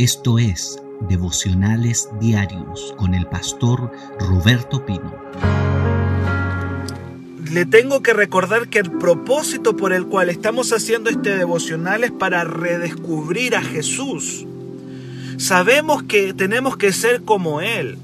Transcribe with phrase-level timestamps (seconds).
[0.00, 5.14] Esto es Devocionales Diarios con el pastor Roberto Pino.
[7.52, 12.12] Le tengo que recordar que el propósito por el cual estamos haciendo este devocional es
[12.12, 14.46] para redescubrir a Jesús.
[15.36, 17.98] Sabemos que tenemos que ser como Él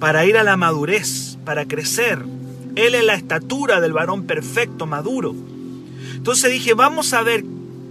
[0.00, 2.24] para ir a la madurez, para crecer.
[2.74, 5.36] Él es la estatura del varón perfecto, maduro.
[6.12, 7.44] Entonces dije, vamos a ver,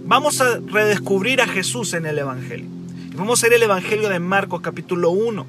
[0.04, 2.79] vamos a redescubrir a Jesús en el Evangelio.
[3.20, 5.46] Vamos a ir el Evangelio de Marcos capítulo 1.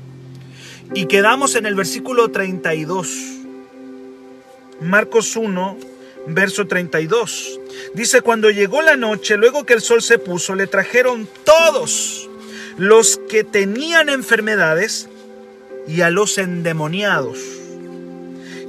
[0.93, 3.07] Y quedamos en el versículo 32.
[4.81, 5.77] Marcos 1,
[6.27, 7.62] verso 32.
[7.93, 12.29] Dice, cuando llegó la noche, luego que el sol se puso, le trajeron todos
[12.77, 15.07] los que tenían enfermedades
[15.88, 17.40] y a los endemoniados.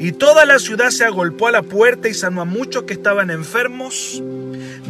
[0.02, 3.30] Y toda la ciudad se agolpó a la puerta y sanó a muchos que estaban
[3.30, 4.20] enfermos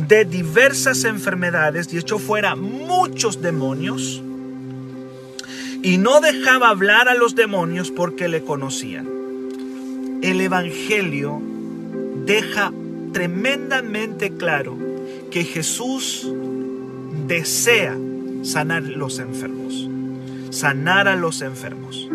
[0.09, 4.23] de diversas enfermedades y echó fuera muchos demonios.
[5.83, 9.06] Y no dejaba hablar a los demonios porque le conocían.
[10.22, 11.42] El Evangelio
[12.25, 12.72] deja
[13.12, 14.78] tremendamente claro
[15.31, 16.27] que Jesús
[17.27, 17.98] desea
[18.44, 19.91] sanar los enfermos.
[20.48, 22.09] Sanar a los enfermos.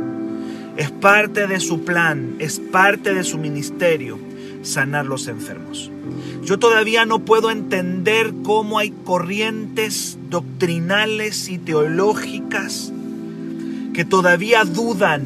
[0.78, 4.20] Es parte de su plan, es parte de su ministerio
[4.62, 5.90] sanar los enfermos.
[6.44, 12.94] Yo todavía no puedo entender cómo hay corrientes doctrinales y teológicas
[13.94, 15.24] que todavía dudan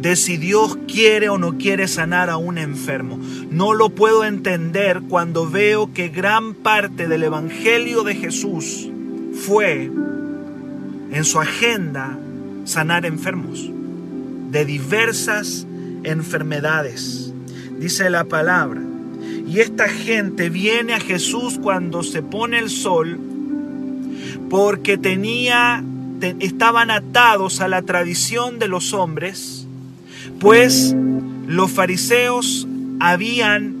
[0.00, 3.18] de si Dios quiere o no quiere sanar a un enfermo.
[3.50, 8.88] No lo puedo entender cuando veo que gran parte del Evangelio de Jesús
[9.46, 9.90] fue
[11.10, 12.18] en su agenda
[12.64, 13.70] sanar enfermos
[14.54, 15.66] de diversas
[16.04, 17.32] enfermedades.
[17.76, 18.80] Dice la palabra
[19.48, 23.18] y esta gente viene a Jesús cuando se pone el sol
[24.48, 25.82] porque tenía
[26.38, 29.66] estaban atados a la tradición de los hombres,
[30.38, 30.94] pues
[31.48, 32.68] los fariseos
[33.00, 33.74] habían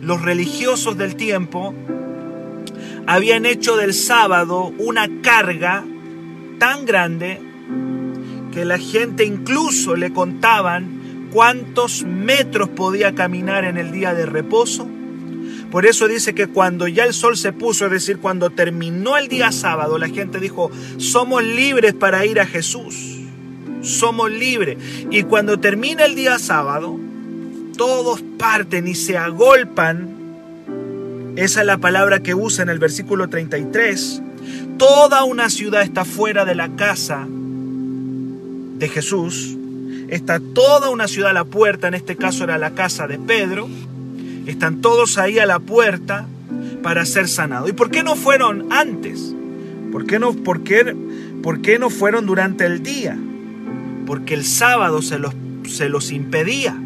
[0.00, 1.74] los religiosos del tiempo
[3.06, 5.84] habían hecho del sábado una carga
[6.60, 7.49] tan grande
[8.52, 14.88] que la gente incluso le contaban cuántos metros podía caminar en el día de reposo
[15.70, 19.28] por eso dice que cuando ya el sol se puso, es decir, cuando terminó el
[19.28, 23.18] día sábado, la gente dijo, somos libres para ir a Jesús.
[23.82, 24.78] Somos libres.
[25.10, 26.98] Y cuando termina el día sábado,
[27.76, 30.08] todos parten y se agolpan.
[31.36, 34.22] Esa es la palabra que usa en el versículo 33.
[34.76, 37.28] Toda una ciudad está fuera de la casa
[38.80, 39.56] de Jesús.
[40.08, 43.68] Está toda una ciudad a la puerta, en este caso era la casa de Pedro
[44.46, 46.26] están todos ahí a la puerta
[46.82, 47.70] para ser sanados.
[47.70, 49.34] ¿Y por qué no fueron antes?
[49.92, 50.96] ¿Por qué no, por qué,
[51.42, 53.18] por qué no fueron durante el día?
[54.06, 55.34] Porque el sábado se los,
[55.68, 56.76] se los impedía.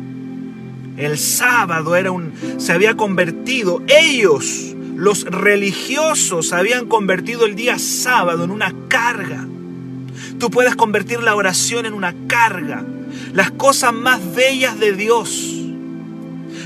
[0.97, 8.45] El sábado era un, se había convertido, ellos, los religiosos, habían convertido el día sábado
[8.45, 9.47] en una carga.
[10.45, 12.85] Tú puedes convertir la oración en una carga.
[13.33, 15.65] Las cosas más bellas de Dios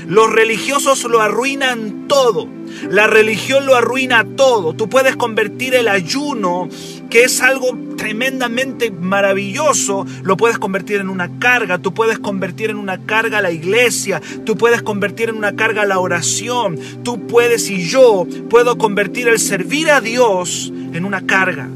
[0.05, 2.49] los religiosos lo arruinan todo.
[2.89, 4.73] La religión lo arruina todo.
[4.73, 6.67] Tú puedes convertir el ayuno,
[7.09, 11.77] que es algo tremendamente maravilloso, lo puedes convertir en una carga.
[11.77, 14.19] Tú puedes convertir en una carga la iglesia.
[14.45, 16.77] Tú puedes convertir en una carga la oración.
[17.03, 21.69] Tú puedes y yo puedo convertir el servir a Dios en una carga.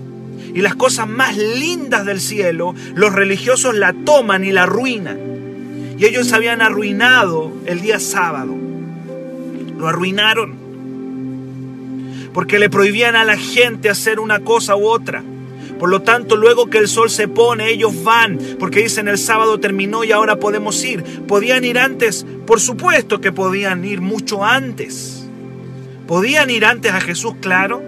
[0.53, 5.17] Y las cosas más lindas del cielo, los religiosos la toman y la arruinan.
[5.97, 8.55] Y ellos habían arruinado el día sábado.
[9.77, 10.55] Lo arruinaron.
[12.33, 15.23] Porque le prohibían a la gente hacer una cosa u otra.
[15.79, 19.59] Por lo tanto, luego que el sol se pone, ellos van, porque dicen el sábado
[19.59, 21.03] terminó y ahora podemos ir.
[21.27, 22.25] ¿Podían ir antes?
[22.45, 25.25] Por supuesto que podían ir mucho antes.
[26.07, 27.81] Podían ir antes a Jesús, claro,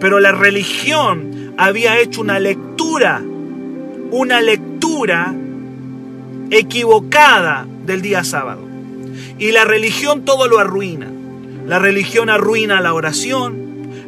[0.00, 3.22] pero la religión había hecho una lectura,
[4.10, 5.34] una lectura
[6.50, 8.62] equivocada del día sábado.
[9.38, 11.10] Y la religión todo lo arruina.
[11.66, 13.56] La religión arruina la oración,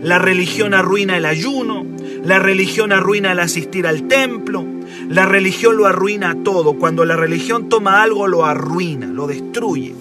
[0.02, 1.84] la religión arruina el ayuno,
[2.22, 4.64] la religión arruina el asistir al templo,
[5.08, 6.74] la religión lo arruina todo.
[6.74, 9.94] Cuando la religión toma algo lo arruina, lo destruye.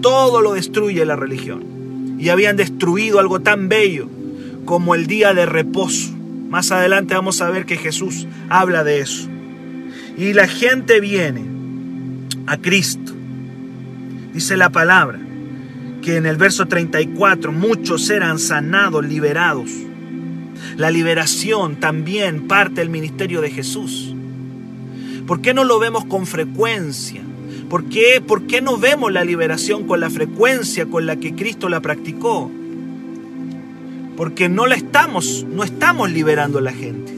[0.00, 2.16] Todo lo destruye la religión.
[2.18, 4.08] Y habían destruido algo tan bello
[4.64, 6.13] como el día de reposo.
[6.54, 9.28] Más adelante vamos a ver que Jesús habla de eso.
[10.16, 11.44] Y la gente viene
[12.46, 13.12] a Cristo.
[14.32, 15.18] Dice la palabra
[16.00, 19.68] que en el verso 34 muchos eran sanados, liberados.
[20.76, 24.14] La liberación también parte del ministerio de Jesús.
[25.26, 27.22] ¿Por qué no lo vemos con frecuencia?
[27.68, 31.68] ¿Por qué, ¿Por qué no vemos la liberación con la frecuencia con la que Cristo
[31.68, 32.48] la practicó?
[34.16, 37.12] Porque no la estamos, no estamos liberando a la gente.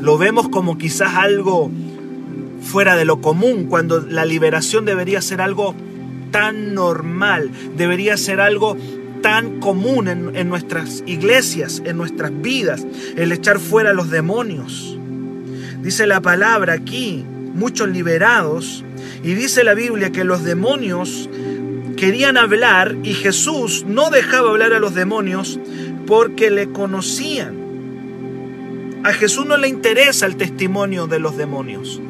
[0.00, 1.70] Lo vemos como quizás algo
[2.62, 5.74] fuera de lo común, cuando la liberación debería ser algo
[6.30, 8.76] tan normal, debería ser algo
[9.20, 12.84] tan común en, en, nuestras iglesias, en nuestras vidas,
[13.16, 14.98] el echar fuera a los demonios.
[15.82, 17.24] Dice la palabra aquí,
[17.54, 18.84] muchos liberados,
[19.22, 21.28] y dice la Biblia que los demonios
[22.02, 25.60] querían hablar y Jesús no dejaba hablar a los demonios
[26.04, 27.54] porque le conocían.
[29.04, 32.00] A Jesús no le interesa el testimonio de los demonios.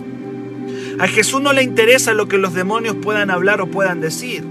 [0.98, 4.42] A Jesús no le interesa lo que los demonios puedan hablar o puedan decir.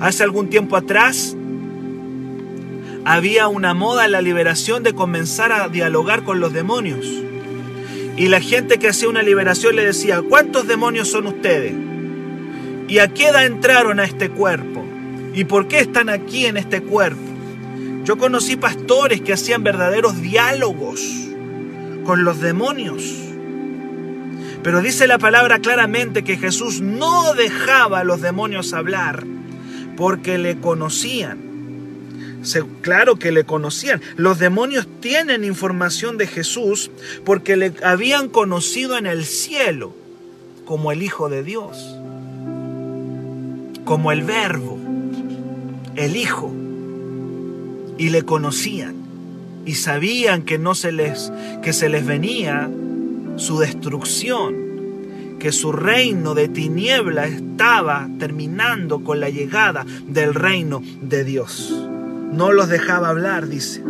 [0.00, 1.36] Hace algún tiempo atrás
[3.04, 7.06] había una moda en la liberación de comenzar a dialogar con los demonios.
[8.16, 11.93] Y la gente que hacía una liberación le decía, ¿cuántos demonios son ustedes?
[12.88, 14.84] ¿Y a qué edad entraron a este cuerpo?
[15.34, 17.22] ¿Y por qué están aquí en este cuerpo?
[18.04, 21.00] Yo conocí pastores que hacían verdaderos diálogos
[22.04, 23.02] con los demonios.
[24.62, 29.24] Pero dice la palabra claramente que Jesús no dejaba a los demonios hablar
[29.96, 31.54] porque le conocían.
[32.82, 34.02] Claro que le conocían.
[34.16, 36.90] Los demonios tienen información de Jesús
[37.24, 39.94] porque le habían conocido en el cielo
[40.64, 41.96] como el Hijo de Dios,
[43.84, 44.78] como el Verbo,
[45.96, 46.52] el Hijo.
[47.96, 49.04] Y le conocían
[49.66, 51.32] y sabían que no se les
[51.62, 52.68] que se les venía
[53.36, 54.54] su destrucción,
[55.38, 61.72] que su reino de tiniebla estaba terminando con la llegada del reino de Dios.
[62.32, 63.82] No los dejaba hablar, dice,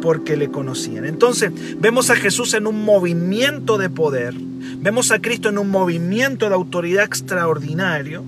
[0.00, 1.04] porque le conocían.
[1.04, 4.34] Entonces vemos a Jesús en un movimiento de poder,
[4.78, 8.24] vemos a Cristo en un movimiento de autoridad extraordinario,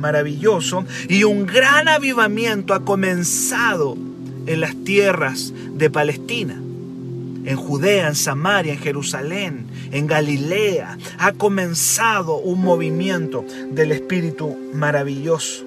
[0.00, 3.96] maravilloso, y un gran avivamiento ha comenzado
[4.46, 6.60] en las tierras de Palestina
[7.44, 10.98] en Judea, en Samaria, en Jerusalén, en Galilea.
[11.18, 15.64] Ha comenzado un movimiento del Espíritu maravilloso.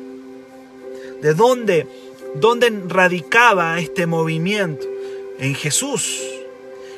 [1.22, 1.88] ¿De dónde,
[2.36, 4.86] dónde radicaba este movimiento?
[5.40, 6.22] En Jesús.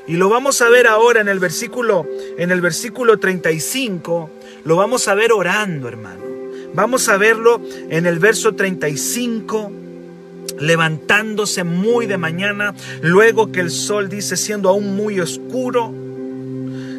[0.07, 2.05] Y lo vamos a ver ahora en el versículo
[2.37, 4.29] en el versículo 35,
[4.65, 6.34] lo vamos a ver orando, hermano.
[6.75, 9.71] Vamos a verlo en el verso 35
[10.59, 15.93] levantándose muy de mañana, luego que el sol dice siendo aún muy oscuro,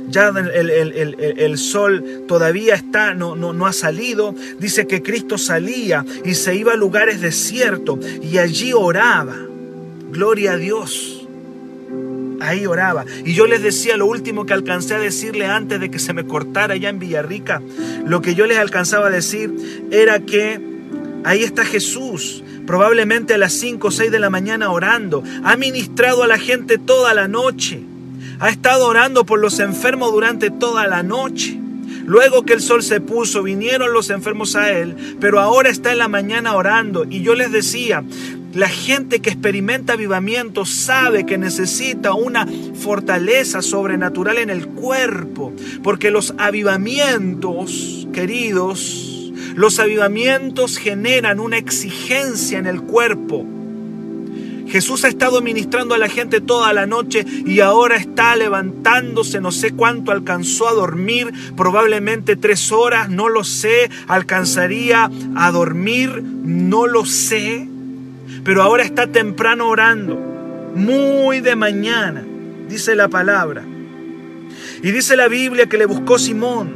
[0.08, 6.34] ya el, sol todavía está, no, no, no ha salido, dice que Cristo salía y
[6.34, 9.36] se iba a lugares desiertos y allí oraba,
[10.10, 11.15] gloria a Dios.
[12.40, 13.04] Ahí oraba.
[13.24, 16.26] Y yo les decía lo último que alcancé a decirle antes de que se me
[16.26, 17.62] cortara allá en Villarrica.
[18.04, 19.54] Lo que yo les alcanzaba a decir
[19.90, 20.60] era que
[21.24, 26.22] ahí está Jesús probablemente a las 5 o 6 de la mañana orando, ha ministrado
[26.22, 27.80] a la gente toda la noche,
[28.40, 31.60] ha estado orando por los enfermos durante toda la noche.
[32.04, 35.98] Luego que el sol se puso, vinieron los enfermos a él, pero ahora está en
[35.98, 37.04] la mañana orando.
[37.08, 38.04] Y yo les decía,
[38.56, 45.52] la gente que experimenta avivamiento sabe que necesita una fortaleza sobrenatural en el cuerpo,
[45.82, 53.44] porque los avivamientos, queridos, los avivamientos generan una exigencia en el cuerpo.
[54.68, 59.52] Jesús ha estado ministrando a la gente toda la noche y ahora está levantándose, no
[59.52, 66.86] sé cuánto alcanzó a dormir, probablemente tres horas, no lo sé, alcanzaría a dormir, no
[66.86, 67.68] lo sé,
[68.46, 70.14] pero ahora está temprano orando,
[70.72, 72.24] muy de mañana,
[72.68, 73.64] dice la palabra.
[74.84, 76.72] Y dice la Biblia que le buscó Simón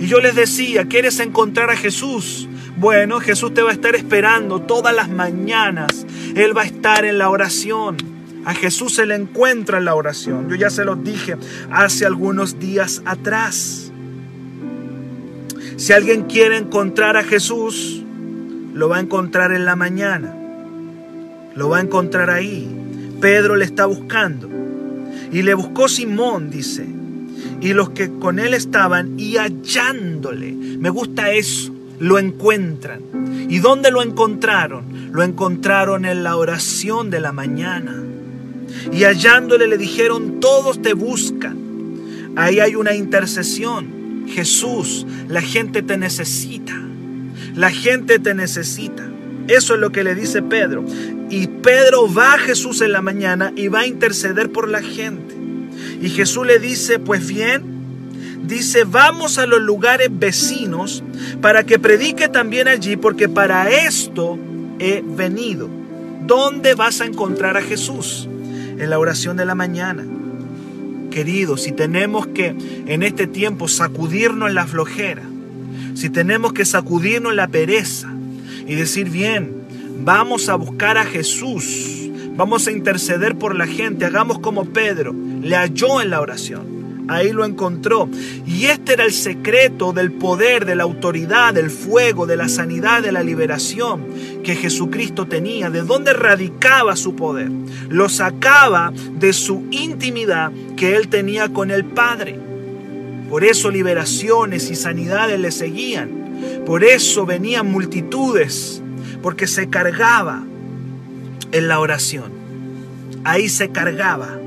[0.00, 2.48] y yo les decía, ¿quieres encontrar a Jesús?
[2.76, 6.04] Bueno, Jesús te va a estar esperando todas las mañanas.
[6.34, 7.98] Él va a estar en la oración.
[8.44, 10.48] A Jesús se le encuentra en la oración.
[10.48, 11.36] Yo ya se los dije
[11.70, 13.92] hace algunos días atrás.
[15.76, 18.02] Si alguien quiere encontrar a Jesús,
[18.74, 20.41] lo va a encontrar en la mañana.
[21.54, 22.68] Lo va a encontrar ahí.
[23.20, 24.48] Pedro le está buscando.
[25.30, 26.86] Y le buscó Simón, dice
[27.62, 30.52] y los que con él estaban y hallándole.
[30.52, 33.00] Me gusta eso, lo encuentran.
[33.48, 35.12] ¿Y dónde lo encontraron?
[35.12, 38.02] Lo encontraron en la oración de la mañana.
[38.92, 41.56] Y hallándole le dijeron, todos te buscan.
[42.34, 44.26] Ahí hay una intercesión.
[44.26, 46.74] Jesús, la gente te necesita.
[47.54, 49.08] La gente te necesita.
[49.46, 50.84] Eso es lo que le dice Pedro.
[51.32, 55.34] Y Pedro va a Jesús en la mañana y va a interceder por la gente.
[56.02, 57.62] Y Jesús le dice, pues bien,
[58.44, 61.02] dice, vamos a los lugares vecinos
[61.40, 64.38] para que predique también allí, porque para esto
[64.78, 65.70] he venido.
[66.26, 68.28] ¿Dónde vas a encontrar a Jesús?
[68.76, 70.04] En la oración de la mañana.
[71.10, 72.54] Queridos, si tenemos que
[72.86, 75.22] en este tiempo sacudirnos la flojera,
[75.94, 78.12] si tenemos que sacudirnos la pereza
[78.66, 79.61] y decir, bien,
[80.00, 85.56] vamos a buscar a Jesús, vamos a interceder por la gente, hagamos como Pedro, le
[85.56, 86.72] halló en la oración
[87.08, 88.08] ahí lo encontró.
[88.46, 93.02] Y este era el secreto del poder, de la autoridad, del fuego, de la sanidad,
[93.02, 94.04] de la liberación
[94.42, 97.50] que Jesucristo tenía, de dónde radicaba su poder.
[97.88, 102.38] Lo sacaba de su intimidad que él tenía con el Padre.
[103.28, 106.22] Por eso liberaciones y sanidades le seguían.
[106.66, 108.81] Por eso venían multitudes,
[109.22, 110.42] porque se cargaba
[111.52, 112.32] en la oración.
[113.24, 114.38] Ahí se cargaba.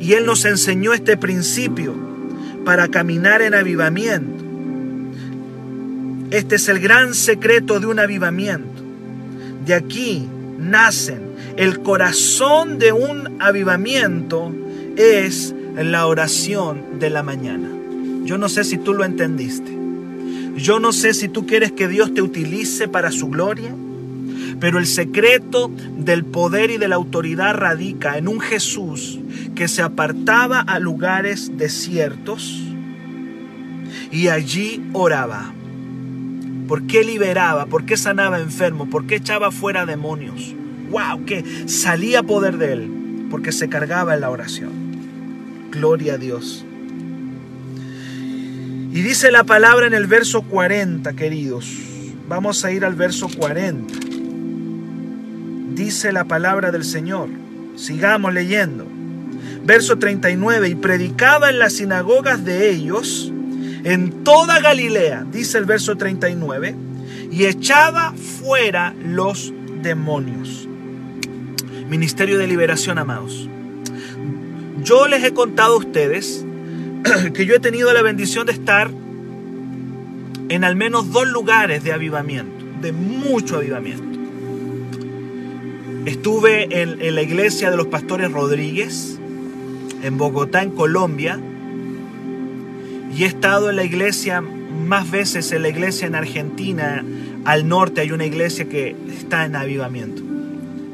[0.00, 1.94] Y Él nos enseñó este principio
[2.64, 4.42] para caminar en avivamiento.
[6.30, 8.82] Este es el gran secreto de un avivamiento.
[9.66, 10.26] De aquí
[10.58, 11.32] nacen.
[11.56, 14.52] El corazón de un avivamiento
[14.96, 17.68] es la oración de la mañana.
[18.24, 19.71] Yo no sé si tú lo entendiste.
[20.56, 23.74] Yo no sé si tú quieres que Dios te utilice para su gloria.
[24.60, 29.18] Pero el secreto del poder y de la autoridad radica en un Jesús
[29.54, 32.62] que se apartaba a lugares desiertos
[34.10, 35.52] y allí oraba.
[36.68, 37.66] ¿Por qué liberaba?
[37.66, 38.88] ¿Por qué sanaba enfermo?
[38.88, 40.54] ¿Por qué echaba fuera demonios?
[40.90, 41.24] ¡Wow!
[41.24, 44.70] Que salía poder de él porque se cargaba en la oración.
[45.70, 46.64] Gloria a Dios.
[48.92, 51.66] Y dice la palabra en el verso 40, queridos.
[52.28, 54.12] Vamos a ir al verso 40
[55.74, 57.28] dice la palabra del Señor.
[57.76, 58.86] Sigamos leyendo.
[59.64, 63.32] Verso 39, y predicaba en las sinagogas de ellos,
[63.84, 66.74] en toda Galilea, dice el verso 39,
[67.30, 70.68] y echaba fuera los demonios.
[71.88, 73.48] Ministerio de Liberación, amados.
[74.82, 76.44] Yo les he contado a ustedes
[77.34, 78.90] que yo he tenido la bendición de estar
[80.48, 84.04] en al menos dos lugares de avivamiento, de mucho avivamiento.
[86.04, 89.18] Estuve en, la iglesia de los pastores Rodríguez,
[90.02, 91.40] en Bogotá, en Colombia,
[93.16, 97.04] y he estado en la iglesia más veces en la iglesia en Argentina,
[97.44, 100.22] al norte hay una iglesia que está en avivamiento.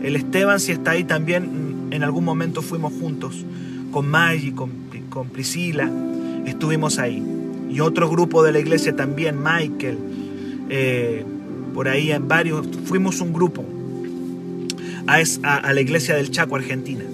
[0.02, 3.44] El Esteban, si está ahí también, en algún momento fuimos juntos
[3.90, 4.70] con Maggie, con,
[5.08, 5.90] con Priscila,
[6.46, 7.22] estuvimos ahí.
[7.70, 9.98] Y otro grupo de la iglesia también, Michael,
[10.70, 11.24] eh,
[11.74, 13.64] por ahí en varios, fuimos un grupo
[15.08, 17.04] a, la iglesia del Chaco, Argentina.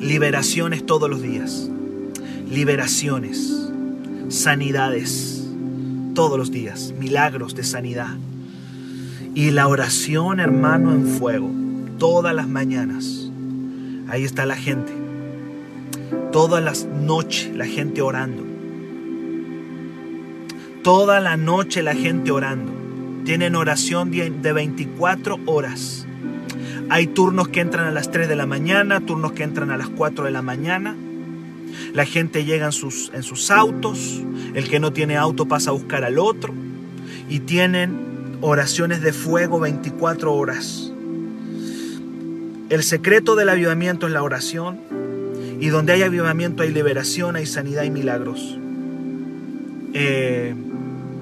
[0.00, 1.68] Liberaciones todos los días.
[2.50, 3.70] Liberaciones.
[4.28, 5.44] Sanidades.
[6.14, 6.94] Todos los días.
[6.98, 8.16] Milagros de sanidad.
[9.34, 11.50] Y la oración, hermano, en fuego.
[11.98, 13.30] Todas las mañanas.
[14.08, 15.01] Ahí está la gente.
[16.32, 18.42] Todas las noches la gente orando.
[20.82, 22.72] Toda la noche la gente orando.
[23.26, 26.06] Tienen oración de 24 horas.
[26.88, 29.90] Hay turnos que entran a las 3 de la mañana, turnos que entran a las
[29.90, 30.96] 4 de la mañana.
[31.92, 34.22] La gente llega en sus, autos,
[34.54, 36.54] el que no tiene auto pasa a buscar al otro
[37.28, 40.92] y tienen oraciones de fuego 24 horas.
[42.70, 45.01] El secreto del avivamiento es la oración
[45.62, 48.58] y donde hay avivamiento hay liberación, hay sanidad y milagros.
[49.94, 50.56] Eh,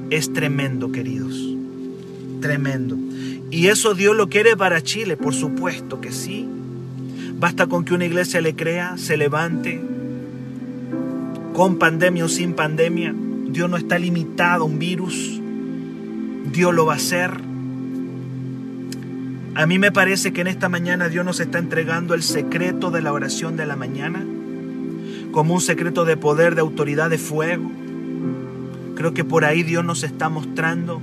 [0.09, 1.39] es tremendo, queridos.
[2.41, 2.97] Tremendo.
[3.51, 5.19] ¿Y eso Dios lo quiere para Chile?
[5.19, 6.49] Por supuesto que sí.
[7.39, 9.79] Basta con que una iglesia le crea, se levante,
[11.53, 13.15] con pandemia o sin pandemia.
[13.49, 15.39] Dios no está limitado a un virus.
[16.51, 17.50] Dios lo va a hacer.
[19.55, 23.03] A mí me parece que en esta mañana Dios nos está entregando el secreto de
[23.03, 24.25] la oración de la mañana,
[25.33, 27.71] como un secreto de poder, de autoridad, de fuego.
[28.95, 31.03] Creo que por ahí Dios nos está mostrando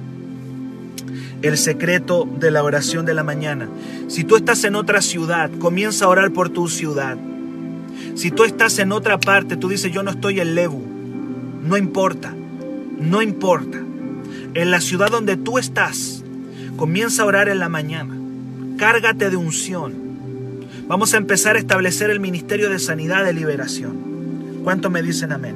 [1.42, 3.68] el secreto de la oración de la mañana.
[4.08, 7.18] Si tú estás en otra ciudad, comienza a orar por tu ciudad.
[8.16, 10.82] Si tú estás en otra parte, tú dices, yo no estoy en Lebu.
[11.64, 12.34] No importa,
[12.98, 13.80] no importa.
[14.54, 16.24] En la ciudad donde tú estás,
[16.78, 18.16] comienza a orar en la mañana.
[18.78, 20.08] Cárgate de unción.
[20.88, 24.62] Vamos a empezar a establecer el ministerio de sanidad de liberación.
[24.64, 25.56] ¿Cuánto me dicen amén?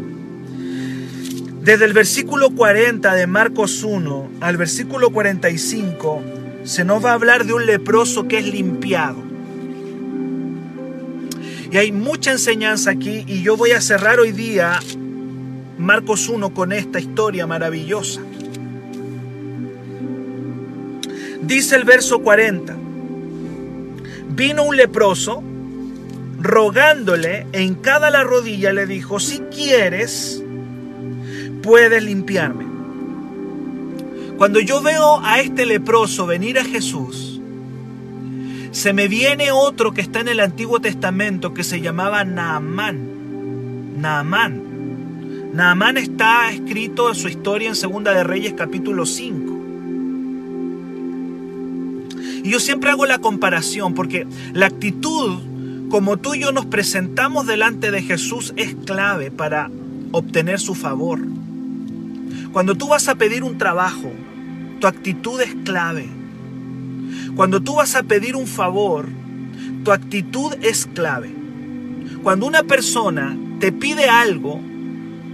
[1.62, 6.24] Desde el versículo 40 de Marcos 1 al versículo 45
[6.64, 9.18] se nos va a hablar de un leproso que es limpiado.
[11.72, 14.80] Y hay mucha enseñanza aquí y yo voy a cerrar hoy día
[15.78, 18.22] Marcos 1 con esta historia maravillosa.
[21.44, 22.76] Dice el verso 40,
[24.32, 25.44] vino un leproso
[26.40, 30.44] rogándole en cada la rodilla, le dijo, si quieres,
[31.62, 32.66] puedes limpiarme.
[34.38, 37.40] Cuando yo veo a este leproso venir a Jesús,
[38.72, 44.02] se me viene otro que está en el Antiguo Testamento que se llamaba Naamán.
[44.02, 45.52] Naamán.
[45.54, 49.51] Naamán está escrito en su historia en Segunda de Reyes capítulo 5.
[52.44, 55.40] Y yo siempre hago la comparación porque la actitud
[55.90, 59.70] como tú y yo nos presentamos delante de Jesús es clave para
[60.12, 61.20] obtener su favor.
[62.54, 64.12] Cuando tú vas a pedir un trabajo,
[64.80, 66.08] tu actitud es clave.
[67.36, 69.08] Cuando tú vas a pedir un favor,
[69.84, 71.36] tu actitud es clave.
[72.24, 74.62] Cuando una persona te pide algo,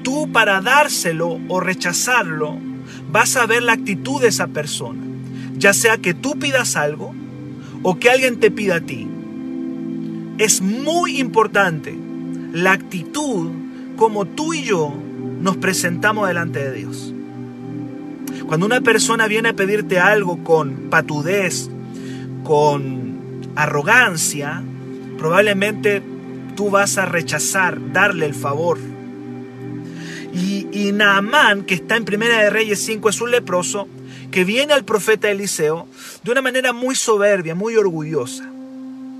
[0.03, 2.57] tú para dárselo o rechazarlo,
[3.11, 5.01] vas a ver la actitud de esa persona.
[5.57, 7.13] Ya sea que tú pidas algo
[7.83, 9.07] o que alguien te pida a ti
[10.37, 11.95] es muy importante
[12.53, 13.49] la actitud
[13.95, 14.93] como tú y yo
[15.41, 17.13] nos presentamos delante de Dios.
[18.45, 21.69] Cuando una persona viene a pedirte algo con patudez,
[22.43, 24.63] con arrogancia,
[25.17, 26.01] probablemente
[26.55, 28.77] tú vas a rechazar darle el favor.
[30.33, 33.87] Y, y Naamán, que está en Primera de Reyes 5, es un leproso
[34.31, 35.87] que viene al profeta Eliseo
[36.23, 38.49] de una manera muy soberbia, muy orgullosa.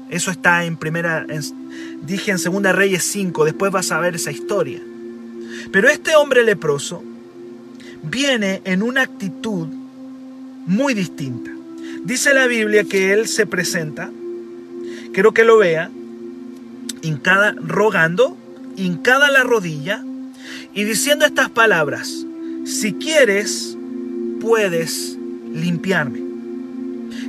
[0.10, 1.26] Eso está en primera,
[2.02, 4.82] dije en Segunda Reyes 5, después vas a ver esa historia.
[5.72, 7.04] Pero este hombre leproso
[8.04, 9.68] viene en una actitud
[10.66, 11.52] muy distinta.
[12.04, 14.10] Dice la Biblia que él se presenta,
[15.14, 15.90] quiero que lo vea,
[17.02, 18.38] hincada, rogando,
[18.78, 20.04] hincada la rodilla
[20.74, 22.26] y diciendo estas palabras,
[22.66, 23.77] si quieres,
[24.40, 25.18] puedes
[25.54, 26.22] limpiarme.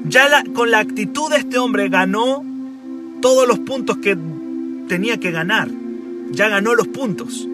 [0.04, 2.44] Ya con la actitud de este hombre ganó
[3.20, 4.16] todos los puntos que
[4.88, 5.68] tenía que ganar.
[6.30, 7.46] Ya ganó los puntos.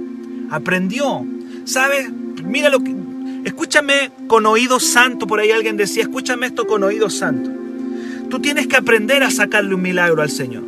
[0.51, 1.25] Aprendió.
[1.65, 2.11] ¿Sabes?
[2.45, 2.95] Mira lo que...
[3.45, 7.51] Escúchame con oído santo, por ahí alguien decía, escúchame esto con oído santo.
[8.31, 10.65] Tú tienes que aprender a sacarle un milagro al Señor.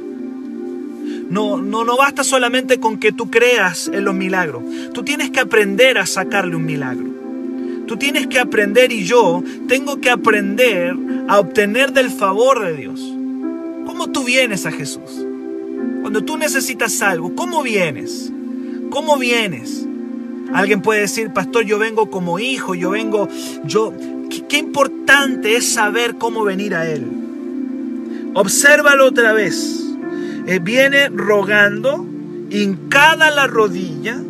[1.31, 4.63] No, no, no basta solamente con que tú creas en los milagros.
[4.93, 7.16] Tú tienes que aprender a sacarle un milagro.
[7.87, 10.95] Tú tienes que aprender y yo tengo que aprender
[11.29, 13.01] a obtener del favor de Dios.
[13.87, 15.25] ¿Cómo tú vienes a Jesús?
[16.03, 18.33] Cuando tú necesitas algo, ¿cómo vienes?
[18.91, 19.87] ¿Cómo vienes?
[20.53, 23.29] Alguien puede decir, pastor, yo vengo como hijo, yo vengo,
[23.65, 23.93] yo...
[24.49, 27.05] Qué, importante es saber cómo venir a Él.
[28.35, 29.85] Obsérvalo otra vez.
[30.47, 32.05] Eh, viene rogando,
[32.51, 34.21] hincada la rodilla,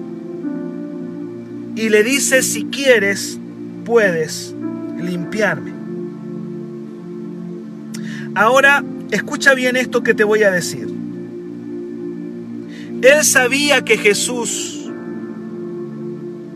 [1.76, 3.38] y le dice, si quieres,
[3.87, 4.55] puedes
[4.99, 5.72] limpiarme.
[8.35, 10.88] Ahora Escucha bien esto que te voy a decir.
[13.03, 14.90] Él sabía que Jesús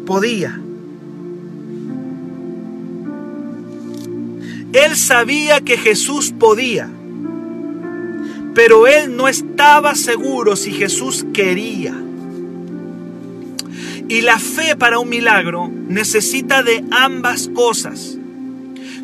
[0.04, 0.60] podía.
[4.72, 6.88] Él sabía que Jesús podía,
[8.54, 11.94] pero él no estaba seguro si Jesús quería.
[14.10, 18.18] Y la fe para un milagro necesita de ambas cosas.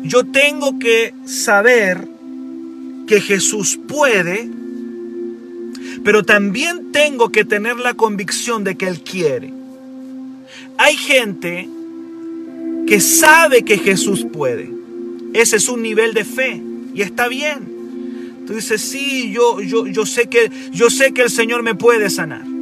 [0.03, 2.05] Yo tengo que saber
[3.07, 4.49] que Jesús puede,
[6.03, 9.53] pero también tengo que tener la convicción de que Él quiere.
[10.77, 11.69] Hay gente
[12.85, 14.69] que sabe que Jesús puede.
[15.31, 16.61] Ese es un nivel de fe
[16.93, 18.43] y está bien.
[18.45, 22.09] Tú dices, sí, yo, yo, yo, sé que, yo sé que el Señor me puede
[22.09, 22.56] sanar.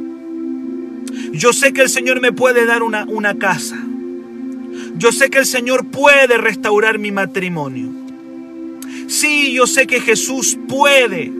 [1.36, 3.76] Yo sé que el Señor me puede dar una, una casa.
[4.96, 7.88] Yo sé que el Señor puede restaurar mi matrimonio.
[9.06, 11.30] Sí, yo sé que Jesús puede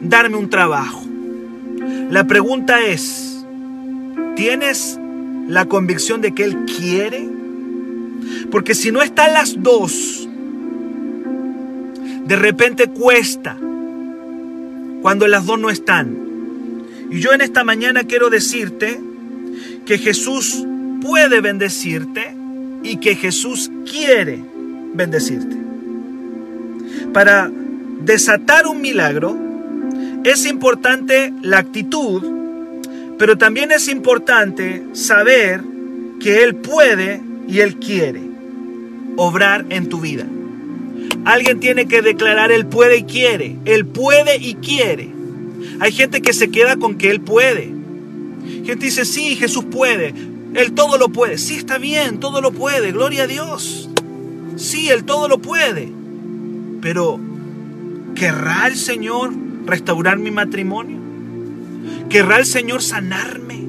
[0.00, 1.04] darme un trabajo.
[2.10, 3.44] La pregunta es,
[4.36, 4.98] ¿tienes
[5.48, 7.28] la convicción de que Él quiere?
[8.50, 10.28] Porque si no están las dos,
[12.26, 13.56] de repente cuesta
[15.02, 16.25] cuando las dos no están.
[17.10, 19.00] Y yo en esta mañana quiero decirte
[19.84, 20.64] que Jesús
[21.00, 22.34] puede bendecirte
[22.82, 24.40] y que Jesús quiere
[24.94, 25.66] bendecirte
[27.16, 27.50] para
[28.02, 29.34] desatar un milagro
[30.22, 32.22] es importante la actitud,
[33.18, 35.62] pero también es importante saber
[36.20, 38.20] que Él puede y Él quiere
[39.16, 40.26] obrar en tu vida.
[41.24, 43.56] Alguien tiene que declarar Él puede y quiere.
[43.64, 45.08] Él puede y quiere.
[45.80, 47.72] Hay gente que se queda con que Él puede.
[48.64, 50.14] Gente dice, sí, Jesús puede.
[50.54, 51.38] Él todo lo puede.
[51.38, 52.92] Sí, está bien, todo lo puede.
[52.92, 53.90] Gloria a Dios.
[54.56, 55.92] Sí, Él todo lo puede.
[56.80, 57.20] Pero,
[58.14, 59.32] ¿querrá el Señor
[59.66, 60.98] restaurar mi matrimonio?
[62.08, 63.66] ¿Querrá el Señor sanarme?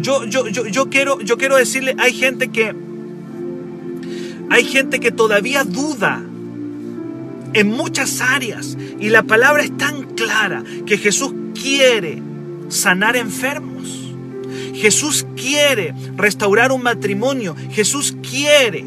[0.00, 2.74] Yo, yo, yo, yo, quiero, yo quiero decirle, hay gente que,
[4.50, 6.22] hay gente que todavía duda
[7.54, 12.22] en muchas áreas y la palabra es tan clara que Jesús quiere
[12.68, 14.14] sanar enfermos.
[14.74, 17.56] Jesús quiere restaurar un matrimonio.
[17.70, 18.84] Jesús quiere.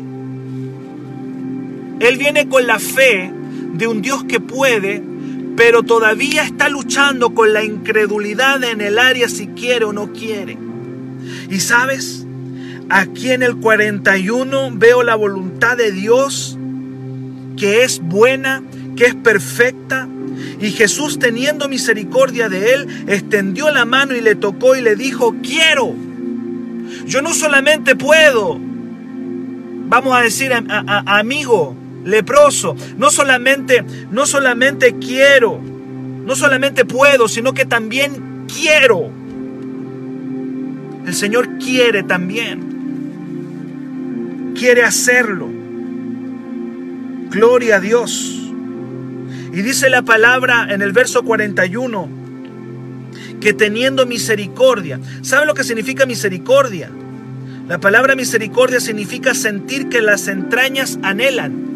[2.00, 3.32] Él viene con la fe
[3.74, 5.04] de un Dios que puede,
[5.58, 10.58] pero todavía está luchando con la incredulidad en el área si quiere o no quiere.
[11.50, 12.26] Y sabes,
[12.90, 16.58] aquí en el 41 veo la voluntad de Dios
[17.58, 18.64] que es buena,
[18.96, 20.08] que es perfecta.
[20.60, 25.36] Y Jesús teniendo misericordia de él, extendió la mano y le tocó y le dijo,
[25.42, 25.94] quiero.
[27.06, 36.36] Yo no solamente puedo, vamos a decir amigo, leproso, no solamente, no solamente quiero, no
[36.36, 39.10] solamente puedo, sino que también quiero.
[41.06, 42.72] El Señor quiere también.
[44.56, 45.61] Quiere hacerlo.
[47.32, 48.42] Gloria a Dios.
[49.54, 52.10] Y dice la palabra en el verso 41
[53.40, 55.00] que teniendo misericordia.
[55.22, 56.92] ¿Sabe lo que significa misericordia?
[57.70, 61.72] La palabra misericordia significa sentir que las entrañas anhelan.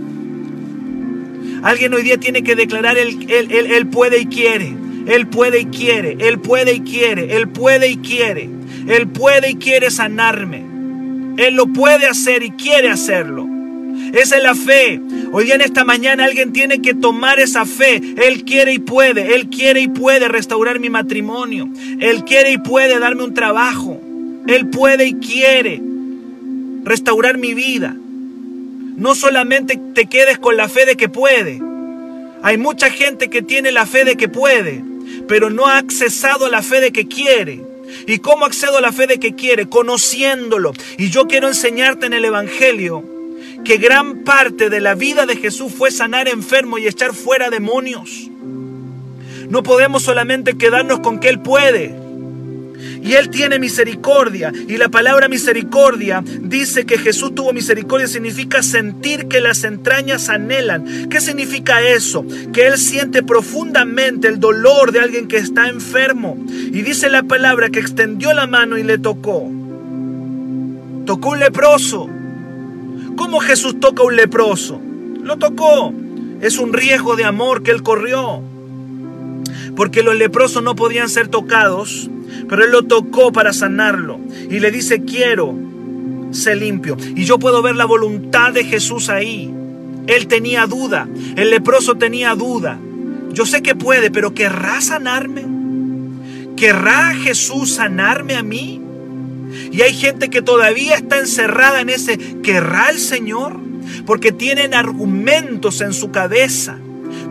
[1.63, 4.75] Alguien hoy día tiene que declarar, él, él, él, puede y quiere.
[5.07, 6.17] Él puede y quiere.
[6.19, 7.37] Él puede y quiere.
[7.37, 8.49] Él puede y quiere.
[8.87, 10.65] Él puede y quiere sanarme.
[11.37, 13.54] Él lo puede hacer y quiere hacerlo.
[14.13, 14.99] Esa es la fe.
[15.31, 18.01] Hoy día en esta mañana alguien tiene que tomar esa fe.
[18.17, 19.35] Él quiere y puede.
[19.35, 21.69] Él quiere y puede restaurar mi matrimonio.
[21.99, 23.99] Él quiere y puede darme un trabajo.
[24.47, 25.81] Él puede y quiere
[26.83, 27.95] restaurar mi vida.
[28.95, 31.61] No solamente te quedes con la fe de que puede.
[32.43, 34.83] Hay mucha gente que tiene la fe de que puede,
[35.27, 37.61] pero no ha accesado a la fe de que quiere.
[38.07, 39.67] ¿Y cómo accedo a la fe de que quiere?
[39.67, 40.73] Conociéndolo.
[40.97, 43.14] Y yo quiero enseñarte en el Evangelio
[43.65, 48.29] que gran parte de la vida de Jesús fue sanar enfermos y echar fuera demonios.
[49.49, 52.05] No podemos solamente quedarnos con que Él puede.
[53.03, 54.51] Y Él tiene misericordia.
[54.67, 58.07] Y la palabra misericordia dice que Jesús tuvo misericordia.
[58.07, 61.09] Significa sentir que las entrañas anhelan.
[61.09, 62.25] ¿Qué significa eso?
[62.53, 66.37] Que Él siente profundamente el dolor de alguien que está enfermo.
[66.49, 69.51] Y dice la palabra que extendió la mano y le tocó.
[71.05, 72.09] Tocó un leproso.
[73.15, 74.79] ¿Cómo Jesús toca a un leproso?
[75.21, 75.93] Lo tocó.
[76.41, 78.41] Es un riesgo de amor que Él corrió.
[79.75, 82.09] Porque los leprosos no podían ser tocados
[82.47, 85.55] pero él lo tocó para sanarlo y le dice, quiero
[86.31, 86.97] ser limpio.
[87.15, 89.53] Y yo puedo ver la voluntad de Jesús ahí.
[90.07, 92.79] Él tenía duda, el leproso tenía duda.
[93.31, 95.45] Yo sé que puede, pero ¿querrá sanarme?
[96.55, 98.81] ¿Querrá Jesús sanarme a mí?
[99.71, 103.59] Y hay gente que todavía está encerrada en ese ¿querrá el Señor?
[104.05, 106.79] Porque tienen argumentos en su cabeza.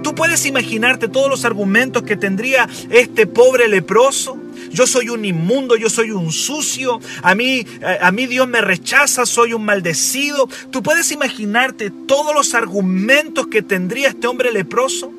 [0.02, 4.38] Tú puedes imaginarte todos los argumentos que tendría este pobre leproso
[4.74, 7.64] yo soy un inmundo, yo soy un sucio, a mí,
[8.00, 10.48] a mí Dios me rechaza, soy un maldecido.
[10.70, 15.12] ¿Tú puedes imaginarte todos los argumentos que tendría este hombre leproso?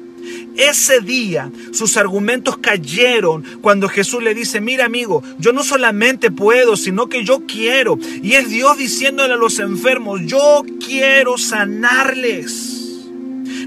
[0.56, 6.78] Ese día sus argumentos cayeron cuando Jesús le dice, mira amigo, yo no solamente puedo,
[6.78, 7.98] sino que yo quiero.
[8.22, 12.76] Y es Dios diciéndole a los enfermos, yo quiero sanarles.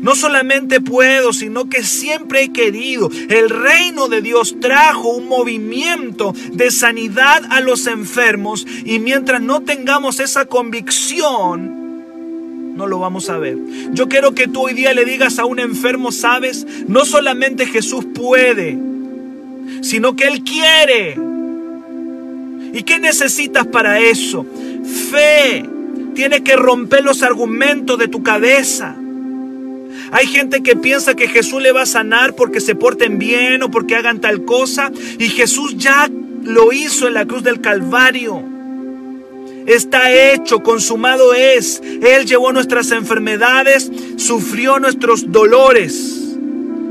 [0.00, 3.10] No solamente puedo, sino que siempre he querido.
[3.28, 9.62] El reino de Dios trajo un movimiento de sanidad a los enfermos y mientras no
[9.62, 11.77] tengamos esa convicción,
[12.78, 13.58] no lo vamos a ver.
[13.92, 18.06] Yo quiero que tú hoy día le digas a un enfermo, sabes, no solamente Jesús
[18.14, 18.78] puede,
[19.82, 21.18] sino que Él quiere.
[22.72, 24.46] ¿Y qué necesitas para eso?
[25.10, 25.64] Fe.
[26.14, 28.96] Tiene que romper los argumentos de tu cabeza.
[30.12, 33.70] Hay gente que piensa que Jesús le va a sanar porque se porten bien o
[33.70, 34.92] porque hagan tal cosa.
[35.18, 36.08] Y Jesús ya
[36.44, 38.42] lo hizo en la cruz del Calvario.
[39.68, 41.82] Está hecho, consumado es.
[41.82, 46.38] Él llevó nuestras enfermedades, sufrió nuestros dolores.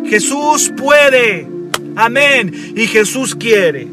[0.06, 1.48] Jesús puede.
[1.96, 2.54] Amén.
[2.76, 3.88] Y Jesús quiere.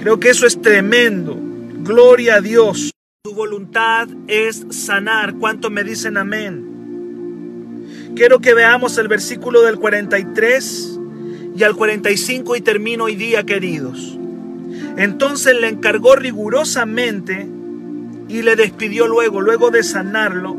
[0.00, 1.36] Creo que eso es tremendo.
[1.80, 2.92] Gloria a Dios.
[3.26, 5.34] Su voluntad es sanar.
[5.34, 8.14] ¿Cuánto me dicen amén?
[8.14, 11.00] Quiero que veamos el versículo del 43
[11.56, 14.16] y al 45 y termino hoy día, queridos.
[14.96, 17.48] Entonces le encargó rigurosamente
[18.30, 20.56] y le despidió luego, luego de sanarlo.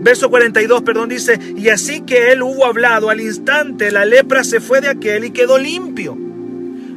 [0.00, 4.60] Verso 42, perdón, dice, y así que él hubo hablado, al instante la lepra se
[4.60, 6.16] fue de aquel y quedó limpio.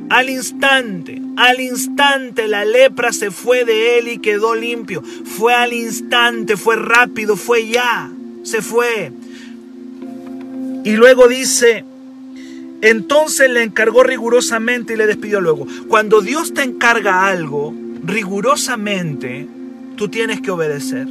[0.10, 5.02] Al instante, al instante la lepra se fue de él y quedó limpio.
[5.02, 8.12] Fue al instante, fue rápido, fue ya,
[8.44, 9.12] se fue.
[10.84, 11.86] Y luego dice,
[12.82, 15.66] entonces le encargó rigurosamente y le despidió luego.
[15.88, 17.74] Cuando Dios te encarga algo,
[18.10, 19.48] rigurosamente,
[19.96, 21.08] tú tienes que obedecer.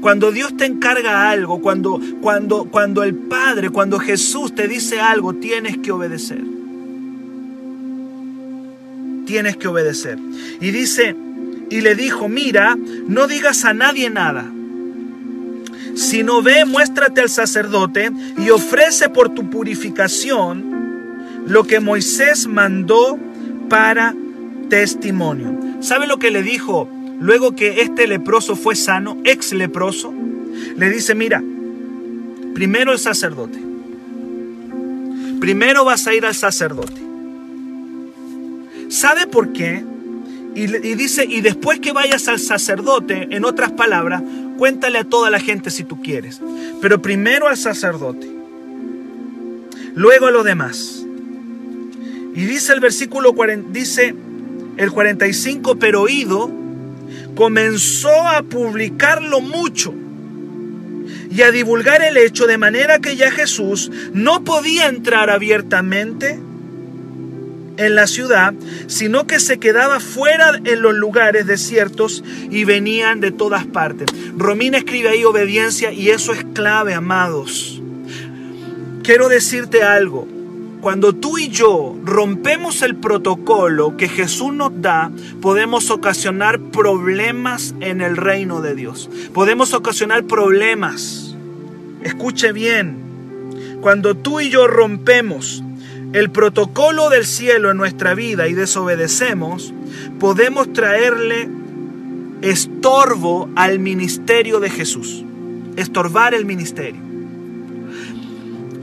[0.00, 5.34] Cuando Dios te encarga algo, cuando, cuando, cuando el Padre, cuando Jesús te dice algo,
[5.34, 6.42] tienes que obedecer.
[9.26, 10.18] Tienes que obedecer.
[10.60, 11.14] Y dice,
[11.68, 14.50] y le dijo, mira, no digas a nadie nada.
[15.94, 20.80] Si no ve, muéstrate al sacerdote y ofrece por tu purificación
[21.46, 23.18] lo que Moisés mandó
[23.68, 24.14] para
[24.70, 25.82] testimonio.
[25.82, 26.88] ¿Sabe lo que le dijo
[27.20, 30.14] luego que este leproso fue sano, ex leproso?
[30.76, 31.42] Le dice, mira,
[32.54, 33.58] primero el sacerdote.
[35.40, 37.00] Primero vas a ir al sacerdote.
[38.88, 39.84] ¿Sabe por qué?
[40.54, 44.22] Y, dice, y después que vayas al sacerdote, en otras palabras,
[44.58, 46.40] cuéntale a toda la gente si tú quieres.
[46.82, 48.28] Pero primero al sacerdote.
[49.94, 51.04] Luego a los demás.
[52.34, 54.14] Y dice el versículo 40, dice,
[54.80, 56.50] el 45, pero oído,
[57.34, 59.92] comenzó a publicarlo mucho
[61.30, 66.40] y a divulgar el hecho de manera que ya Jesús no podía entrar abiertamente
[67.76, 68.54] en la ciudad,
[68.86, 74.08] sino que se quedaba fuera en los lugares desiertos y venían de todas partes.
[74.34, 77.82] Romina escribe ahí obediencia y eso es clave, amados.
[79.02, 80.26] Quiero decirte algo,
[80.80, 85.10] cuando tú y yo rompemos el protocolo que Jesús nos da,
[85.42, 89.10] podemos ocasionar problemas en el reino de Dios.
[89.34, 91.36] Podemos ocasionar problemas.
[92.02, 92.96] Escuche bien,
[93.80, 95.62] cuando tú y yo rompemos
[96.14, 99.74] el protocolo del cielo en nuestra vida y desobedecemos,
[100.18, 101.48] podemos traerle
[102.40, 105.24] estorbo al ministerio de Jesús.
[105.76, 107.09] Estorbar el ministerio.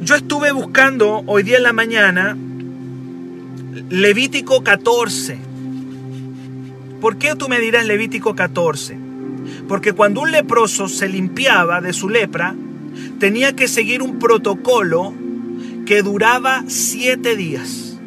[0.02, 2.38] Yo estuve buscando hoy día en la mañana
[3.90, 5.38] Levítico 14.
[7.02, 8.98] ¿Por qué tú me dirás Levítico 14?
[9.68, 12.56] Porque cuando un leproso se limpiaba de su lepra,
[13.20, 15.14] tenía que seguir un protocolo
[15.86, 17.98] que duraba siete días.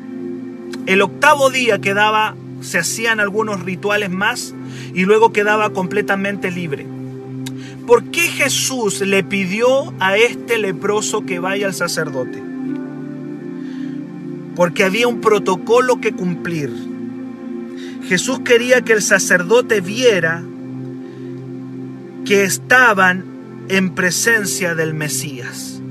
[0.86, 4.54] El octavo día quedaba, se hacían algunos rituales más
[4.94, 6.86] y luego quedaba completamente libre.
[7.90, 12.40] ¿Por qué Jesús le pidió a este leproso que vaya al sacerdote?
[14.54, 16.72] Porque había un protocolo que cumplir.
[18.04, 20.40] Jesús quería que el sacerdote viera
[22.24, 23.24] que estaban
[23.68, 25.82] en presencia del Mesías.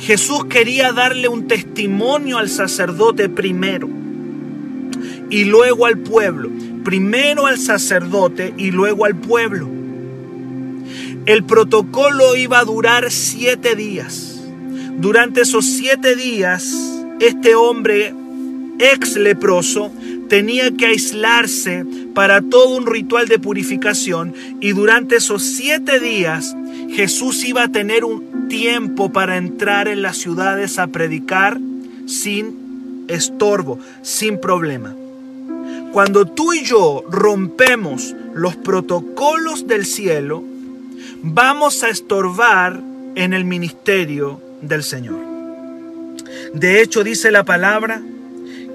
[0.00, 3.88] Jesús quería darle un testimonio al sacerdote primero
[5.30, 6.50] y luego al pueblo
[6.88, 9.68] primero al sacerdote y luego al pueblo.
[11.26, 14.40] El protocolo iba a durar siete días.
[14.96, 16.74] Durante esos siete días,
[17.20, 18.14] este hombre
[18.78, 19.92] ex leproso
[20.30, 26.56] tenía que aislarse para todo un ritual de purificación y durante esos siete días
[26.88, 31.60] Jesús iba a tener un tiempo para entrar en las ciudades a predicar
[32.06, 34.94] sin estorbo, sin problema.
[35.98, 40.44] Cuando tú y yo rompemos los protocolos del cielo,
[41.24, 42.80] vamos a estorbar
[43.16, 45.18] en el ministerio del Señor.
[46.54, 48.00] De hecho, dice la palabra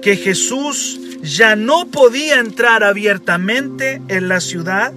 [0.02, 4.92] que Jesús ya no podía entrar abiertamente en la ciudad,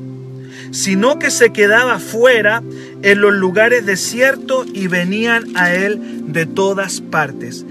[0.71, 2.61] sino que se quedaba fuera
[3.03, 7.65] en los lugares desiertos y venían a él de todas partes.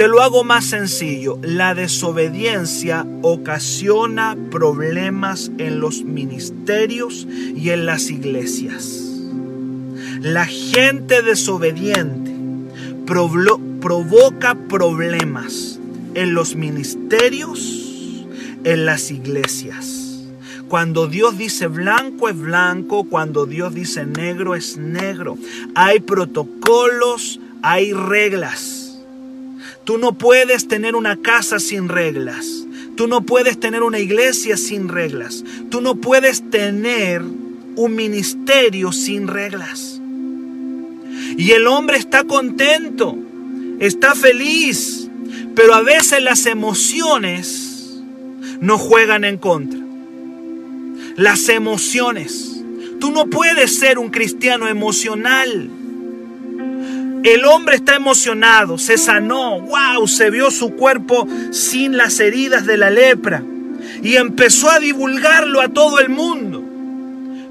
[0.00, 1.38] Te lo hago más sencillo.
[1.42, 8.98] La desobediencia ocasiona problemas en los ministerios y en las iglesias.
[10.22, 12.34] La gente desobediente
[13.04, 15.78] provoca problemas
[16.14, 18.24] en los ministerios,
[18.64, 20.22] en las iglesias.
[20.68, 25.36] Cuando Dios dice blanco es blanco, cuando Dios dice negro es negro.
[25.74, 28.79] Hay protocolos, hay reglas.
[29.90, 32.64] Tú no puedes tener una casa sin reglas.
[32.94, 35.42] Tú no puedes tener una iglesia sin reglas.
[35.68, 37.22] Tú no puedes tener
[37.74, 40.00] un ministerio sin reglas.
[41.36, 43.18] Y el hombre está contento,
[43.80, 45.10] está feliz,
[45.56, 48.00] pero a veces las emociones
[48.60, 49.80] no juegan en contra.
[51.16, 52.62] Las emociones.
[53.00, 55.68] Tú no puedes ser un cristiano emocional.
[57.22, 62.78] El hombre está emocionado, se sanó, wow, se vio su cuerpo sin las heridas de
[62.78, 63.42] la lepra
[64.02, 66.64] y empezó a divulgarlo a todo el mundo.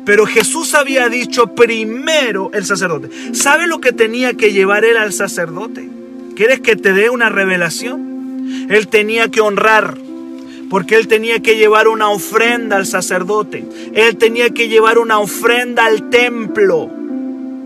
[0.05, 3.09] Pero Jesús había dicho primero el sacerdote.
[3.33, 5.87] ¿Sabe lo que tenía que llevar él al sacerdote?
[6.35, 8.67] ¿Quieres que te dé una revelación?
[8.69, 9.95] Él tenía que honrar,
[10.69, 13.65] porque él tenía que llevar una ofrenda al sacerdote.
[13.93, 16.89] Él tenía que llevar una ofrenda al templo.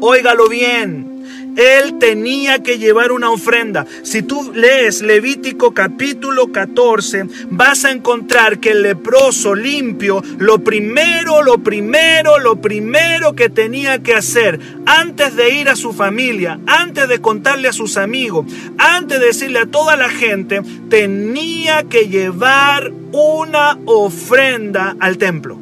[0.02, 1.13] Óigalo bien.
[1.56, 3.86] Él tenía que llevar una ofrenda.
[4.04, 11.44] Si tú lees Levítico capítulo 14, vas a encontrar que el leproso limpio, lo primero,
[11.44, 17.08] lo primero, lo primero que tenía que hacer antes de ir a su familia, antes
[17.08, 18.46] de contarle a sus amigos,
[18.78, 25.58] antes de decirle a toda la gente, tenía que llevar una ofrenda al templo.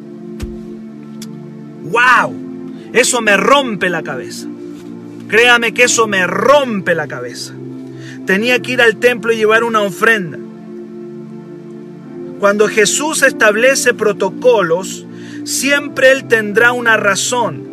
[1.83, 2.51] ¡Wow!
[2.93, 4.47] Eso me rompe la cabeza.
[5.31, 7.53] Créame que eso me rompe la cabeza.
[8.25, 10.37] Tenía que ir al templo y llevar una ofrenda.
[12.41, 15.05] Cuando Jesús establece protocolos,
[15.45, 17.63] siempre Él tendrá una razón.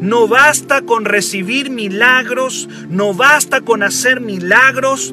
[0.00, 5.12] No basta con recibir milagros, no basta con hacer milagros.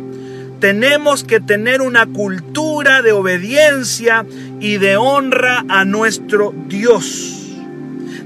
[0.60, 4.28] Tenemos que tener una cultura de obediencia
[4.60, 7.56] y de honra a nuestro Dios.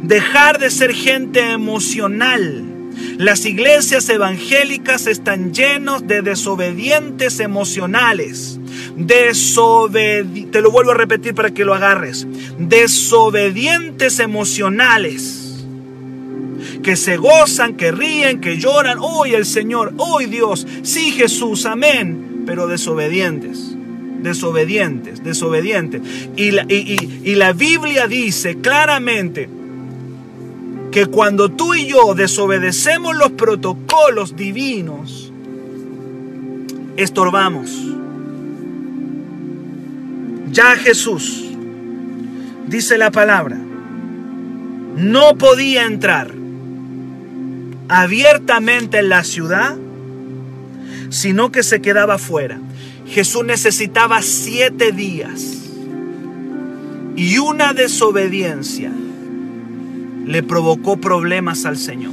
[0.02, 2.69] Dejar de ser gente emocional
[3.18, 8.60] las iglesias evangélicas están llenos de desobedientes emocionales.
[9.08, 12.28] te lo vuelvo a repetir para que lo agarres.
[12.58, 15.66] Desobedientes emocionales.
[16.82, 19.00] Que se gozan, que ríen, que lloran.
[19.02, 22.44] Hoy el Señor, hoy Dios, sí Jesús, amén.
[22.46, 23.76] Pero desobedientes
[24.22, 26.02] desobedientes, desobedientes.
[26.36, 29.50] Y la, y la, Biblia dice claramente
[30.91, 35.32] que cuando tú y yo desobedecemos los protocolos divinos,
[36.97, 37.71] estorbamos.
[40.52, 41.45] Ya Jesús,
[42.67, 43.58] dice la palabra,
[44.95, 46.34] no podía entrar
[47.88, 49.78] abiertamente en la ciudad,
[51.10, 52.60] sino que se quedaba fuera.
[53.08, 55.69] Jesús necesitaba siete días
[57.15, 58.91] y una desobediencia
[60.30, 62.12] le provocó problemas al Señor.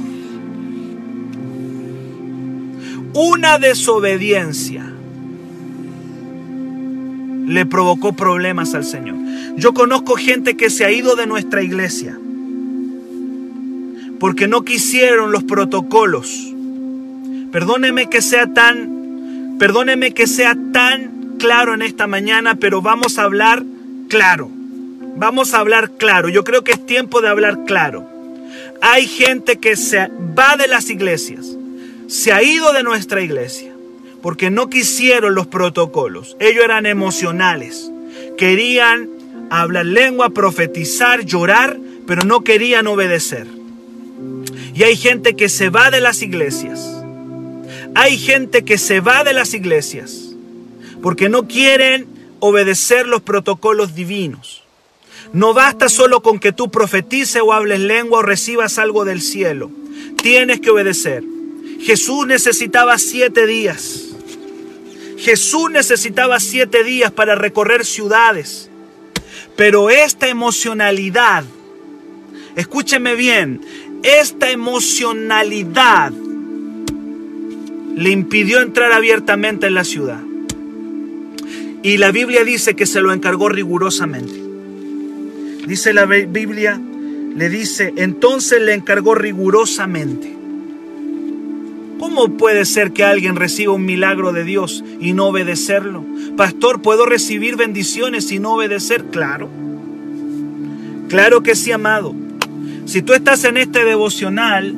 [3.13, 4.91] Una desobediencia
[7.45, 9.17] le provocó problemas al Señor.
[9.57, 12.17] Yo conozco gente que se ha ido de nuestra iglesia
[14.19, 16.55] porque no quisieron los protocolos.
[17.51, 23.25] Perdóneme que sea tan, perdóneme que sea tan claro en esta mañana, pero vamos a
[23.25, 23.63] hablar
[24.07, 24.56] claro.
[25.17, 26.29] Vamos a hablar claro.
[26.29, 28.07] Yo creo que es tiempo de hablar claro.
[28.81, 31.57] Hay gente que se va de las iglesias,
[32.07, 33.73] se ha ido de nuestra iglesia,
[34.21, 36.37] porque no quisieron los protocolos.
[36.39, 37.91] Ellos eran emocionales.
[38.37, 39.09] Querían
[39.49, 43.47] hablar lengua, profetizar, llorar, pero no querían obedecer.
[44.75, 47.03] Y hay gente que se va de las iglesias.
[47.95, 50.35] Hay gente que se va de las iglesias
[51.01, 52.05] porque no quieren
[52.39, 54.66] obedecer los protocolos divinos.
[55.33, 59.69] No basta solo con que tú profetices o hables lengua o recibas algo del cielo.
[60.21, 61.23] Tienes que obedecer.
[61.81, 64.05] Jesús necesitaba siete días.
[65.17, 68.69] Jesús necesitaba siete días para recorrer ciudades.
[69.55, 71.43] Pero esta emocionalidad,
[72.55, 73.61] escúcheme bien,
[74.03, 76.11] esta emocionalidad
[77.95, 80.21] le impidió entrar abiertamente en la ciudad.
[81.81, 84.46] Y la Biblia dice que se lo encargó rigurosamente.
[85.67, 86.79] Dice la Biblia,
[87.35, 90.33] le dice, entonces le encargó rigurosamente.
[91.99, 96.05] ¿Cómo puede ser que alguien reciba un milagro de Dios y no obedecerlo?
[96.37, 99.05] Pastor, ¿puedo recibir bendiciones y no obedecer?
[99.05, 99.49] Claro.
[101.09, 102.15] Claro que sí, amado.
[102.85, 104.73] Si tú estás en este devocional,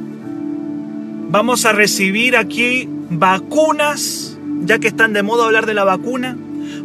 [1.29, 6.35] vamos a recibir aquí vacunas, ya que están de modo hablar de la vacuna,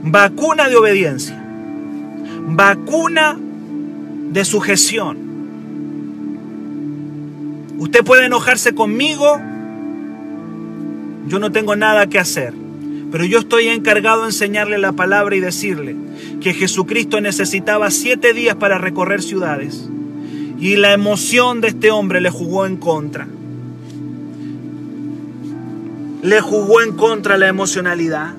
[0.03, 1.43] vacuna de obediencia,
[2.49, 3.39] vacuna
[4.35, 5.17] de sujeción.
[7.79, 9.41] Usted puede enojarse conmigo,
[11.29, 12.53] yo no tengo nada que hacer,
[13.13, 15.95] pero yo estoy encargado de enseñarle la palabra y decirle
[16.41, 19.89] que Jesucristo necesitaba siete días para recorrer ciudades
[20.59, 23.29] Y la emoción de este hombre le jugó en contra.
[26.23, 28.35] Le jugó en contra la emocionalidad.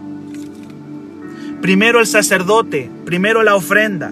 [1.62, 4.12] Primero el sacerdote, primero la ofrenda.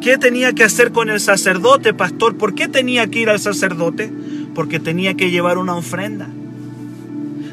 [0.00, 2.36] ¿Qué tenía que hacer con el sacerdote, pastor?
[2.36, 4.10] ¿Por qué tenía que ir al sacerdote?
[4.54, 6.28] Porque tenía que llevar una ofrenda.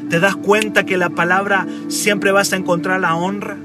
[0.08, 3.56] ¿Te das cuenta que la palabra siempre vas a encontrar la honra?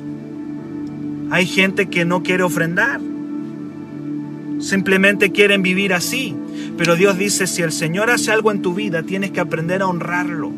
[1.29, 2.99] Hay gente que no quiere ofrendar.
[4.59, 6.35] Simplemente quieren vivir así.
[6.77, 9.87] Pero Dios dice, si el Señor hace algo en tu vida, tienes que aprender a
[9.87, 10.51] honrarlo.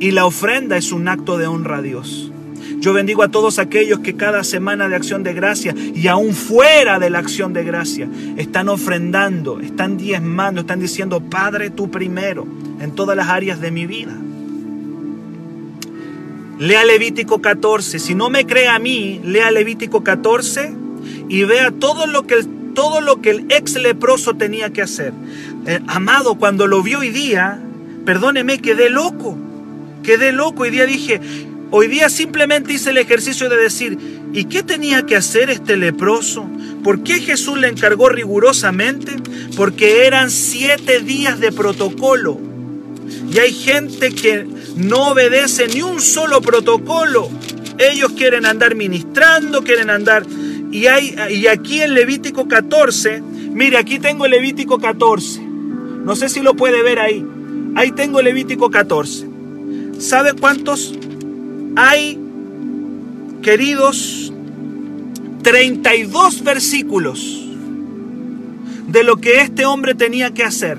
[0.00, 2.32] Y la ofrenda es un acto de honra a Dios.
[2.80, 6.98] Yo bendigo a todos aquellos que cada semana de acción de gracia y aún fuera
[6.98, 8.08] de la acción de gracia
[8.38, 12.46] están ofrendando, están diezmando, están diciendo, Padre, tú primero
[12.80, 14.16] en todas las áreas de mi vida.
[16.58, 17.98] Lea Levítico 14.
[17.98, 20.72] Si no me cree a mí, lea Levítico 14
[21.28, 25.12] y vea todo lo que el, todo lo que el ex leproso tenía que hacer.
[25.66, 27.60] Eh, amado, cuando lo vi hoy día,
[28.06, 29.36] perdóneme, quedé loco.
[30.02, 30.62] Quedé loco.
[30.62, 31.20] Hoy día dije,
[31.72, 33.96] Hoy día simplemente hice el ejercicio de decir,
[34.32, 36.48] ¿y qué tenía que hacer este leproso?
[36.82, 39.12] ¿Por qué Jesús le encargó rigurosamente?
[39.56, 42.40] Porque eran siete días de protocolo.
[43.32, 47.30] Y hay gente que no obedece ni un solo protocolo.
[47.78, 50.26] Ellos quieren andar ministrando, quieren andar...
[50.72, 55.40] Y, hay, y aquí en Levítico 14, mire, aquí tengo Levítico 14.
[55.40, 57.24] No sé si lo puede ver ahí.
[57.76, 59.28] Ahí tengo Levítico 14.
[59.98, 60.94] ¿Sabe cuántos
[61.76, 62.18] hay,
[63.42, 64.32] queridos,
[65.42, 67.46] 32 versículos
[68.88, 70.78] de lo que este hombre tenía que hacer.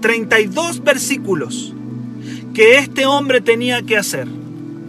[0.00, 1.74] 32 versículos
[2.54, 4.28] que este hombre tenía que hacer.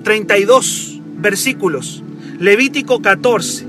[0.03, 2.03] 32 versículos.
[2.39, 3.67] Levítico 14.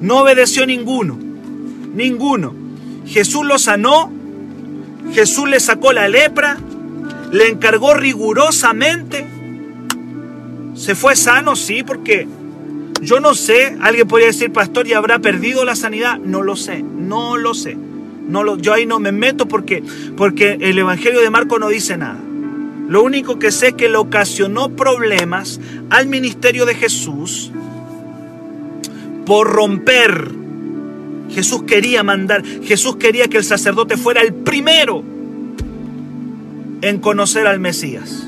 [0.00, 1.18] No obedeció ninguno.
[1.94, 2.54] Ninguno.
[3.06, 4.10] Jesús lo sanó.
[5.12, 6.56] Jesús le sacó la lepra.
[7.32, 9.35] Le encargó rigurosamente
[10.76, 11.56] ¿Se fue sano?
[11.56, 12.28] Sí, porque
[13.00, 16.18] yo no sé, alguien podría decir, pastor, ¿y habrá perdido la sanidad?
[16.18, 17.76] No lo sé, no lo sé.
[18.28, 19.82] No lo, yo ahí no me meto porque,
[20.16, 22.18] porque el Evangelio de Marco no dice nada.
[22.88, 25.60] Lo único que sé es que le ocasionó problemas
[25.90, 27.50] al ministerio de Jesús
[29.24, 30.30] por romper.
[31.30, 35.02] Jesús quería mandar, Jesús quería que el sacerdote fuera el primero
[36.82, 38.25] en conocer al Mesías.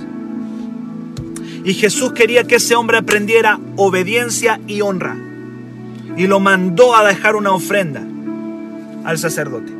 [1.68, 5.18] Y Jesús quería que ese hombre aprendiera obediencia y honra.
[6.16, 8.02] Y lo mandó a dejar una ofrenda
[9.04, 9.70] al sacerdote.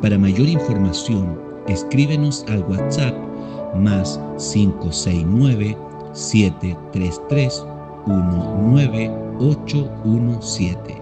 [0.00, 3.14] Para mayor información, escríbenos al WhatsApp
[3.76, 5.76] más 569
[6.14, 7.62] 733
[8.06, 10.97] 19817.